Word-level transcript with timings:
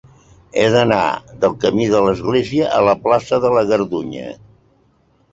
He 0.59 0.63
d'anar 0.75 1.01
del 1.43 1.51
camí 1.65 1.85
de 1.91 1.99
l'Església 2.07 2.69
a 2.77 2.79
la 2.87 2.95
plaça 3.03 3.39
de 3.43 3.51
la 3.57 3.63
Gardunya. 3.73 4.33